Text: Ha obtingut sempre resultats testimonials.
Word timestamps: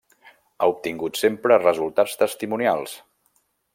Ha 0.63 0.69
obtingut 0.71 1.19
sempre 1.21 1.59
resultats 1.65 2.17
testimonials. 2.23 2.97